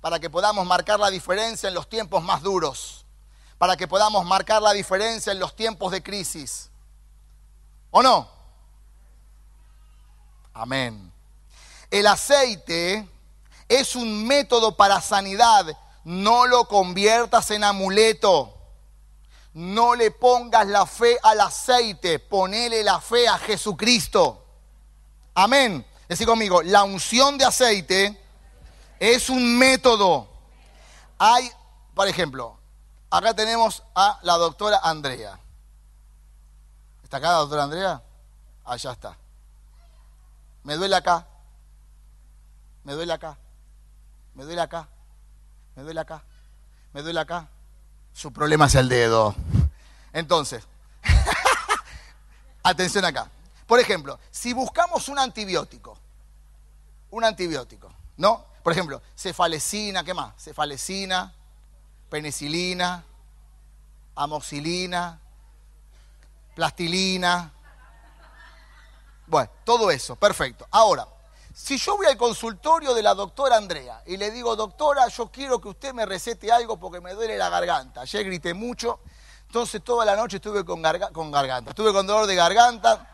[0.00, 3.04] para que podamos marcar la diferencia en los tiempos más duros,
[3.58, 6.70] para que podamos marcar la diferencia en los tiempos de crisis.
[7.90, 8.28] ¿O no?
[10.54, 11.12] Amén.
[11.90, 13.08] El aceite
[13.68, 15.66] es un método para sanidad.
[16.04, 18.52] No lo conviertas en amuleto.
[19.54, 24.44] No le pongas la fe al aceite, ponele la fe a Jesucristo.
[25.34, 25.86] Amén.
[26.08, 28.20] Decí conmigo, la unción de aceite
[29.00, 30.28] es un método.
[31.18, 31.50] Hay
[31.96, 32.58] por ejemplo,
[33.10, 35.40] acá tenemos a la doctora Andrea.
[37.02, 38.02] ¿Está acá la doctora Andrea?
[38.66, 39.16] Allá está.
[40.62, 41.26] Me duele acá.
[42.84, 43.38] Me duele acá.
[44.36, 44.86] Me duele acá.
[45.74, 46.22] Me duele acá.
[46.92, 47.48] Me duele acá.
[48.12, 49.34] Su problema es el dedo.
[50.12, 50.62] Entonces,
[52.62, 53.30] atención acá.
[53.66, 55.98] Por ejemplo, si buscamos un antibiótico,
[57.10, 58.44] un antibiótico, ¿no?
[58.62, 60.34] Por ejemplo, cefalecina, ¿qué más?
[60.38, 61.32] Cefalecina,
[62.10, 63.04] penicilina,
[64.14, 65.18] amoxilina,
[66.54, 67.52] plastilina.
[69.26, 70.66] Bueno, todo eso, perfecto.
[70.70, 71.06] Ahora,
[71.58, 75.58] si yo voy al consultorio de la doctora Andrea y le digo, doctora, yo quiero
[75.58, 78.02] que usted me recete algo porque me duele la garganta.
[78.02, 79.00] Ayer grité mucho,
[79.46, 83.08] entonces toda la noche estuve con, garganta, estuve con dolor de garganta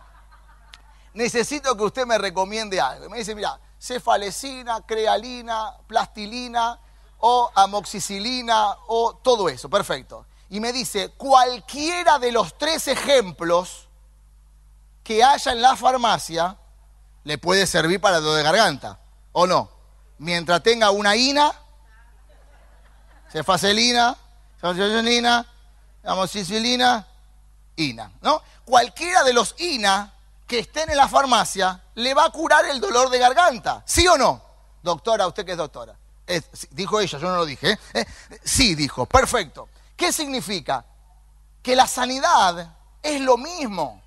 [1.14, 3.08] necesito que usted me recomiende algo.
[3.10, 6.80] me dice, mira, cefalecina, crealina, plastilina
[7.18, 10.26] o amoxicilina o todo eso, perfecto.
[10.50, 13.88] Y me dice, cualquiera de los tres ejemplos
[15.04, 16.58] que haya en la farmacia
[17.24, 18.98] le puede servir para dolor de garganta,
[19.32, 19.70] ¿o no?
[20.18, 21.52] Mientras tenga una ina,
[23.30, 24.16] cefacelina,
[24.60, 25.46] cefacelina,
[26.04, 27.06] amoxicilina,
[27.76, 28.42] ina, ¿no?
[28.64, 30.12] Cualquiera de los ina
[30.46, 33.82] que estén en la farmacia le va a curar el dolor de garganta.
[33.86, 34.42] ¿Sí o no?
[34.82, 35.96] Doctora, usted que es doctora.
[36.70, 37.72] dijo ella, yo no lo dije.
[37.72, 37.78] ¿eh?
[37.94, 38.06] Eh,
[38.44, 39.68] sí, dijo, perfecto.
[39.96, 40.84] ¿Qué significa?
[41.62, 44.02] Que la sanidad es lo mismo.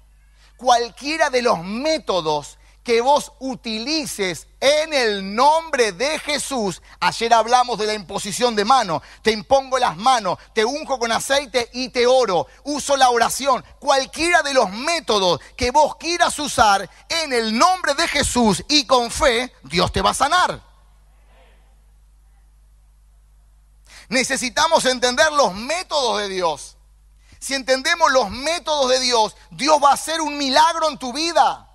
[0.57, 6.83] Cualquiera de los métodos que vos utilices en el nombre de Jesús.
[6.99, 9.01] Ayer hablamos de la imposición de mano.
[9.23, 12.45] Te impongo las manos, te unjo con aceite y te oro.
[12.63, 13.65] Uso la oración.
[13.79, 19.09] Cualquiera de los métodos que vos quieras usar en el nombre de Jesús y con
[19.09, 20.61] fe, Dios te va a sanar.
[24.09, 26.77] Necesitamos entender los métodos de Dios.
[27.39, 31.67] Si entendemos los métodos de Dios, Dios va a hacer un milagro en tu vida.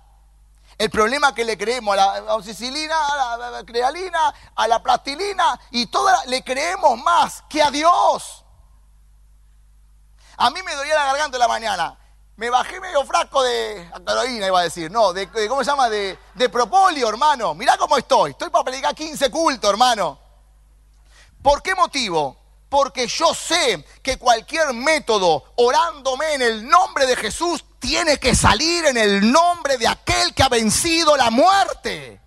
[0.81, 2.95] El problema es que le creemos a la oxicilina,
[3.35, 8.43] a la crealina, a la plastilina y toda le creemos más que a Dios.
[10.37, 11.99] A mí me dolía la garganta en la mañana.
[12.35, 14.89] Me bajé medio frasco de Carolina, iba a decir.
[14.89, 15.87] No, de, ¿cómo se llama?
[15.87, 17.53] De, de propolio, hermano.
[17.53, 18.31] Mirá cómo estoy.
[18.31, 20.17] Estoy para predicar 15 cultos, hermano.
[21.43, 22.35] ¿Por qué motivo?
[22.69, 28.85] Porque yo sé que cualquier método orándome en el nombre de Jesús tiene que salir
[28.85, 32.21] en el nombre de aquel que ha vencido la muerte.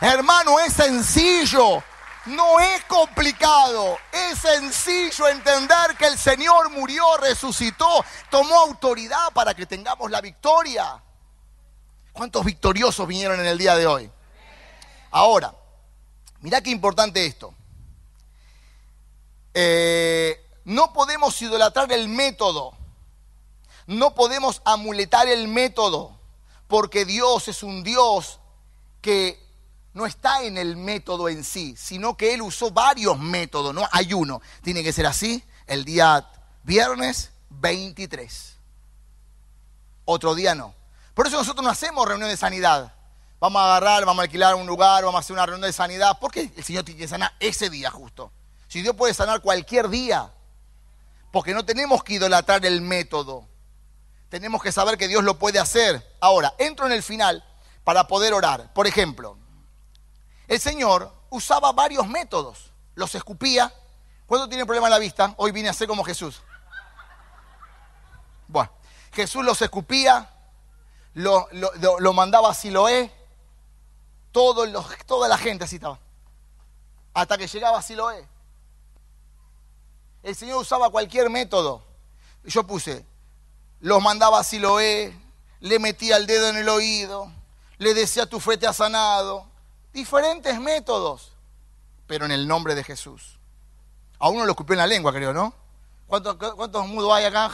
[0.00, 1.82] Hermano, es sencillo,
[2.26, 9.66] no es complicado, es sencillo entender que el Señor murió, resucitó, tomó autoridad para que
[9.66, 11.02] tengamos la victoria.
[12.12, 14.10] ¿Cuántos victoriosos vinieron en el día de hoy?
[15.10, 15.52] Ahora,
[16.40, 17.52] mirá qué importante esto.
[19.52, 22.83] Eh, no podemos idolatrar el método.
[23.86, 26.18] No podemos amuletar el método,
[26.68, 28.40] porque Dios es un Dios
[29.00, 29.42] que
[29.92, 34.12] no está en el método en sí, sino que Él usó varios métodos, no hay
[34.12, 34.40] uno.
[34.62, 36.28] Tiene que ser así, el día
[36.62, 38.56] viernes 23.
[40.06, 40.74] Otro día no.
[41.14, 42.92] Por eso nosotros no hacemos reunión de sanidad.
[43.38, 46.18] Vamos a agarrar, vamos a alquilar un lugar, vamos a hacer una reunión de sanidad.
[46.20, 48.32] porque el Señor tiene que sanar ese día justo?
[48.68, 50.32] Si Dios puede sanar cualquier día.
[51.30, 53.46] Porque no tenemos que idolatrar el método
[54.34, 56.16] tenemos que saber que Dios lo puede hacer.
[56.20, 57.44] Ahora, entro en el final
[57.84, 58.72] para poder orar.
[58.72, 59.38] Por ejemplo,
[60.48, 62.72] el Señor usaba varios métodos.
[62.96, 63.72] Los escupía.
[64.26, 65.34] ¿Cuándo tiene problema en la vista?
[65.36, 66.42] Hoy vine a ser como Jesús.
[68.48, 68.72] Bueno,
[69.12, 70.28] Jesús los escupía,
[71.12, 73.14] lo, mandaba a Siloé,
[74.32, 74.66] todo
[75.06, 76.00] toda la gente así estaba.
[77.12, 78.28] Hasta que llegaba a Siloé.
[80.24, 81.84] El Señor usaba cualquier método.
[82.42, 83.06] Yo puse,
[83.84, 85.14] los mandaba a Siloé,
[85.60, 87.30] le metía el dedo en el oído,
[87.76, 89.46] le decía tu fe te ha sanado.
[89.92, 91.32] Diferentes métodos,
[92.06, 93.38] pero en el nombre de Jesús.
[94.18, 95.52] A uno lo escupió en la lengua, creo, ¿no?
[96.06, 97.50] ¿Cuántos, mudos hay acá?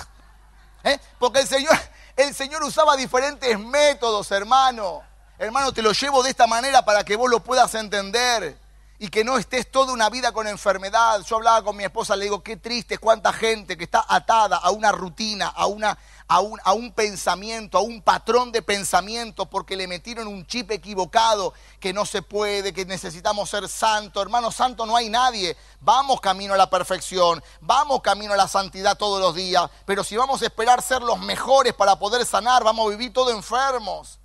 [0.84, 0.98] ¿Eh?
[1.18, 1.78] Porque el Señor,
[2.16, 5.02] el Señor usaba diferentes métodos, hermano.
[5.38, 8.56] Hermano, te lo llevo de esta manera para que vos lo puedas entender
[9.02, 11.22] y que no estés toda una vida con enfermedad.
[11.26, 14.70] Yo hablaba con mi esposa, le digo, qué triste, cuánta gente que está atada a
[14.70, 19.74] una rutina, a, una, a, un, a un pensamiento, a un patrón de pensamiento, porque
[19.74, 24.22] le metieron un chip equivocado, que no se puede, que necesitamos ser santo.
[24.22, 25.56] Hermano, santo no hay nadie.
[25.80, 30.16] Vamos camino a la perfección, vamos camino a la santidad todos los días, pero si
[30.16, 34.20] vamos a esperar ser los mejores para poder sanar, vamos a vivir todos enfermos.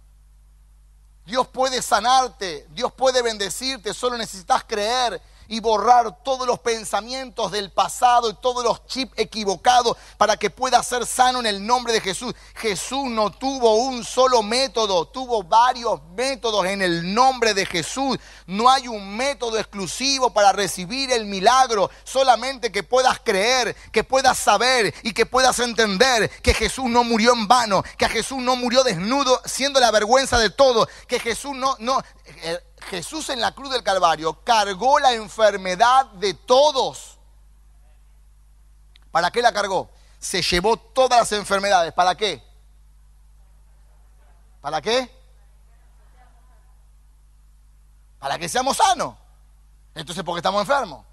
[1.27, 7.71] Dios puede sanarte, Dios puede bendecirte, solo necesitas creer y borrar todos los pensamientos del
[7.71, 12.01] pasado y todos los chips equivocados para que pueda ser sano en el nombre de
[12.01, 12.33] Jesús.
[12.55, 18.17] Jesús no tuvo un solo método, tuvo varios métodos en el nombre de Jesús.
[18.45, 24.37] No hay un método exclusivo para recibir el milagro, solamente que puedas creer, que puedas
[24.37, 28.83] saber y que puedas entender que Jesús no murió en vano, que Jesús no murió
[28.83, 33.69] desnudo siendo la vergüenza de todo, que Jesús no, no, eh, Jesús en la cruz
[33.71, 37.17] del Calvario cargó la enfermedad de todos.
[39.11, 39.89] ¿Para qué la cargó?
[40.19, 41.93] Se llevó todas las enfermedades.
[41.93, 42.43] ¿Para qué?
[44.61, 45.09] ¿Para qué?
[48.19, 49.15] Para que seamos sanos.
[49.93, 51.05] Entonces, ¿por qué estamos enfermos?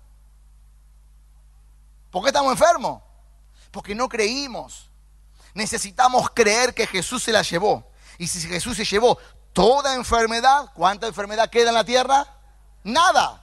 [2.10, 3.02] ¿Por qué estamos enfermos?
[3.70, 4.90] Porque no creímos.
[5.54, 7.90] Necesitamos creer que Jesús se la llevó.
[8.18, 9.18] Y si Jesús se llevó
[9.54, 12.26] toda enfermedad, ¿cuánta enfermedad queda en la tierra?
[12.82, 13.42] Nada.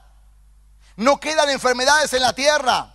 [0.95, 2.93] No quedan enfermedades en la tierra.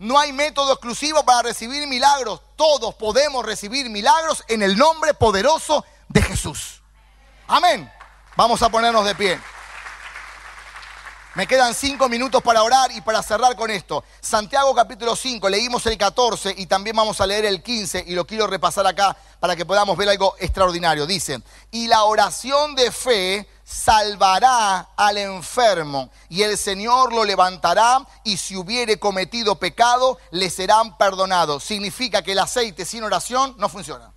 [0.00, 2.40] No hay método exclusivo para recibir milagros.
[2.56, 6.80] Todos podemos recibir milagros en el nombre poderoso de Jesús.
[7.46, 7.92] Amén.
[8.34, 9.40] Vamos a ponernos de pie.
[11.40, 14.04] Me quedan cinco minutos para orar y para cerrar con esto.
[14.20, 18.26] Santiago capítulo 5, leímos el 14 y también vamos a leer el 15 y lo
[18.26, 21.06] quiero repasar acá para que podamos ver algo extraordinario.
[21.06, 28.36] Dice, y la oración de fe salvará al enfermo y el Señor lo levantará y
[28.36, 31.64] si hubiere cometido pecado le serán perdonados.
[31.64, 34.12] Significa que el aceite sin oración no funciona.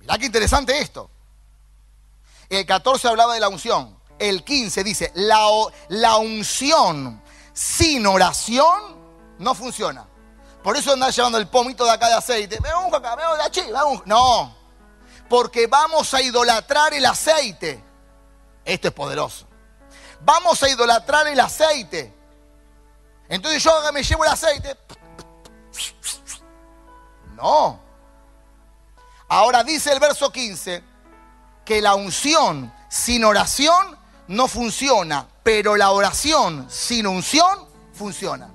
[0.00, 1.08] Mirá qué interesante esto.
[2.50, 5.46] El 14 hablaba de la unción el 15 dice, la,
[5.88, 8.96] la unción sin oración
[9.38, 10.06] no funciona.
[10.62, 12.60] Por eso andar llevando el pomito de acá de aceite.
[12.60, 13.62] Me acá, me de allí,
[14.04, 14.54] No,
[15.28, 17.82] porque vamos a idolatrar el aceite.
[18.64, 19.46] Esto es poderoso.
[20.22, 22.12] Vamos a idolatrar el aceite.
[23.28, 24.76] Entonces yo me llevo el aceite.
[27.34, 27.80] No.
[29.28, 30.82] Ahora dice el verso 15
[31.64, 33.98] que la unción sin oración
[34.28, 38.50] no funciona, pero la oración sin unción funciona.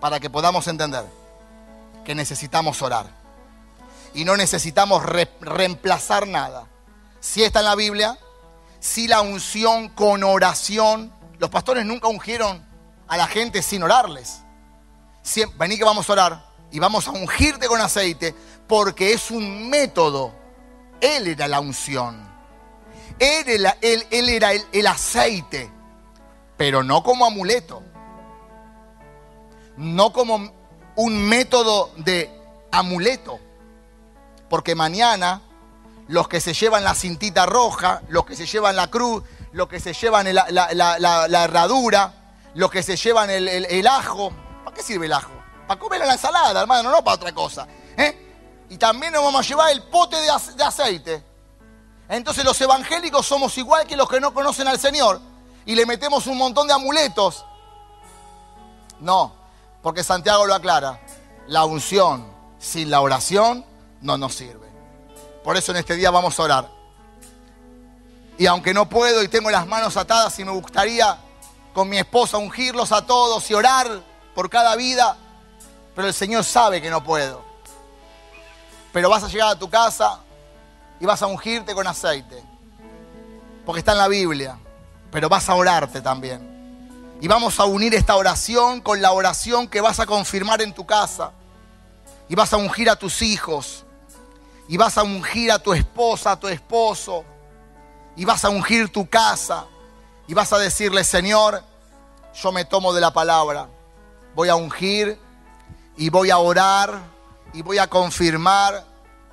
[0.00, 1.04] Para que podamos entender
[2.04, 3.06] que necesitamos orar.
[4.14, 6.66] Y no necesitamos reemplazar nada.
[7.20, 8.18] Si está en la Biblia,
[8.80, 12.64] si la unción con oración, los pastores nunca ungieron
[13.06, 14.42] a la gente sin orarles.
[15.56, 18.34] vení que vamos a orar y vamos a ungirte con aceite
[18.66, 20.32] porque es un método.
[21.00, 22.28] Él era la unción.
[23.18, 23.66] Él,
[24.28, 25.70] era el, aceite,
[26.56, 27.82] pero no como amuleto,
[29.76, 30.52] no como
[30.96, 32.30] un método de
[32.70, 33.40] amuleto,
[34.48, 35.42] porque mañana
[36.06, 39.80] los que se llevan la cintita roja, los que se llevan la cruz, los que
[39.80, 42.14] se llevan la, herradura,
[42.54, 44.32] los que se llevan el, ajo,
[44.64, 45.32] ¿para qué sirve el ajo?
[45.66, 47.66] Para comer la ensalada, hermano, no para otra cosa.
[47.96, 48.66] ¿eh?
[48.70, 51.27] Y también nos vamos a llevar el pote de aceite.
[52.08, 55.20] Entonces los evangélicos somos igual que los que no conocen al Señor
[55.66, 57.44] y le metemos un montón de amuletos.
[59.00, 59.34] No,
[59.82, 61.00] porque Santiago lo aclara.
[61.46, 62.26] La unción
[62.58, 63.64] sin la oración
[64.00, 64.68] no nos sirve.
[65.44, 66.68] Por eso en este día vamos a orar.
[68.38, 71.18] Y aunque no puedo y tengo las manos atadas y me gustaría
[71.74, 74.02] con mi esposa ungirlos a todos y orar
[74.34, 75.16] por cada vida,
[75.94, 77.44] pero el Señor sabe que no puedo.
[78.92, 80.20] Pero vas a llegar a tu casa
[81.00, 82.42] y vas a ungirte con aceite.
[83.64, 84.58] Porque está en la Biblia.
[85.10, 87.16] Pero vas a orarte también.
[87.20, 90.86] Y vamos a unir esta oración con la oración que vas a confirmar en tu
[90.86, 91.32] casa.
[92.28, 93.84] Y vas a ungir a tus hijos.
[94.68, 97.24] Y vas a ungir a tu esposa, a tu esposo.
[98.16, 99.66] Y vas a ungir tu casa.
[100.26, 101.62] Y vas a decirle, Señor,
[102.34, 103.68] yo me tomo de la palabra.
[104.34, 105.18] Voy a ungir
[105.96, 107.00] y voy a orar
[107.52, 108.84] y voy a confirmar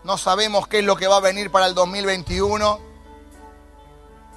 [0.06, 2.80] no sabemos qué es lo que va a venir para el 2021,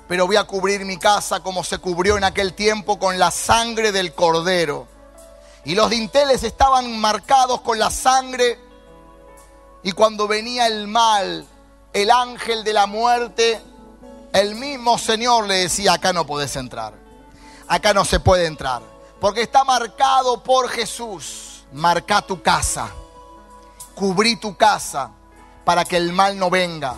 [0.08, 3.92] pero voy a cubrir mi casa como se cubrió en aquel tiempo con la sangre
[3.92, 4.88] del cordero.
[5.66, 8.58] Y los dinteles estaban marcados con la sangre
[9.82, 11.46] y cuando venía el mal,
[11.92, 13.60] el ángel de la muerte,
[14.32, 16.94] el mismo Señor le decía, acá no puedes entrar,
[17.68, 18.80] acá no se puede entrar,
[19.20, 21.44] porque está marcado por Jesús.
[21.74, 22.88] Marca tu casa,
[23.94, 25.10] cubrí tu casa,
[25.68, 26.94] para que el mal no venga,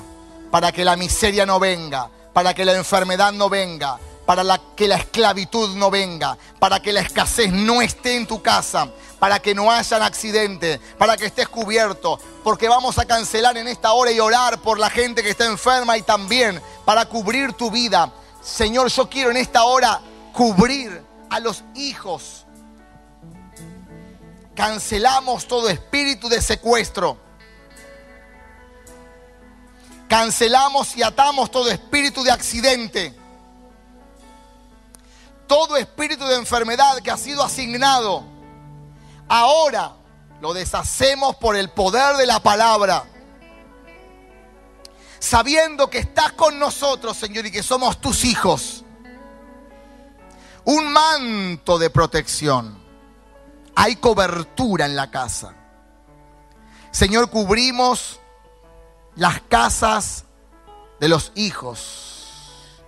[0.53, 4.45] para que la miseria no venga, para que la enfermedad no venga, para
[4.77, 9.41] que la esclavitud no venga, para que la escasez no esté en tu casa, para
[9.41, 14.12] que no hayan accidentes, para que estés cubierto, porque vamos a cancelar en esta hora
[14.12, 18.12] y orar por la gente que está enferma y también para cubrir tu vida.
[18.41, 20.01] Señor, yo quiero en esta hora
[20.33, 22.47] cubrir a los hijos.
[24.55, 27.30] Cancelamos todo espíritu de secuestro.
[30.11, 33.15] Cancelamos y atamos todo espíritu de accidente.
[35.47, 38.25] Todo espíritu de enfermedad que ha sido asignado.
[39.29, 39.93] Ahora
[40.41, 43.05] lo deshacemos por el poder de la palabra.
[45.21, 48.85] Sabiendo que estás con nosotros, Señor, y que somos tus hijos.
[50.65, 52.83] Un manto de protección.
[53.77, 55.55] Hay cobertura en la casa.
[56.91, 58.19] Señor, cubrimos
[59.17, 60.25] las casas
[61.01, 62.83] de los hijos.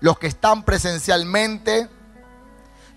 [0.00, 1.88] Los que están presencialmente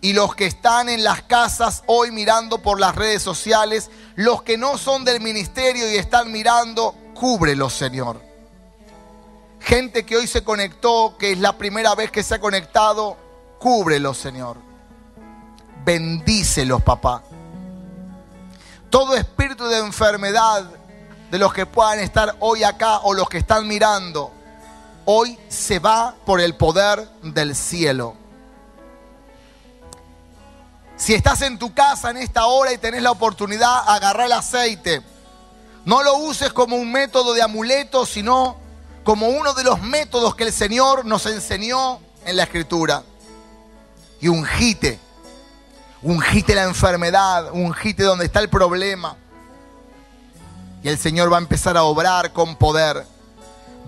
[0.01, 4.57] y los que están en las casas hoy mirando por las redes sociales, los que
[4.57, 8.21] no son del ministerio y están mirando, cúbrelos, Señor.
[9.59, 13.17] Gente que hoy se conectó, que es la primera vez que se ha conectado,
[13.59, 14.57] cúbrelos, Señor.
[15.83, 17.23] Bendícelos, papá.
[18.89, 20.78] Todo espíritu de enfermedad
[21.31, 24.31] de los que puedan estar hoy acá o los que están mirando,
[25.05, 28.15] hoy se va por el poder del cielo.
[30.95, 35.01] Si estás en tu casa en esta hora y tenés la oportunidad, agarrar el aceite.
[35.85, 38.57] No lo uses como un método de amuleto, sino
[39.03, 43.03] como uno de los métodos que el Señor nos enseñó en la Escritura.
[44.19, 44.99] Y ungite,
[46.01, 49.15] ungite la enfermedad, ungite donde está el problema.
[50.83, 53.05] Y el Señor va a empezar a obrar con poder.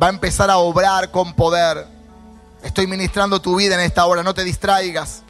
[0.01, 1.87] Va a empezar a obrar con poder.
[2.63, 5.23] Estoy ministrando tu vida en esta hora, no te distraigas.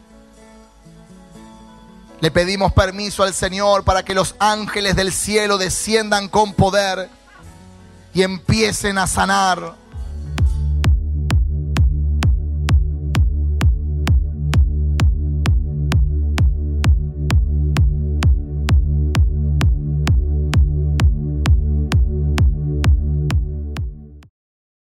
[2.20, 7.10] Le pedimos permiso al Señor para que los ángeles del cielo desciendan con poder
[8.14, 9.81] y empiecen a sanar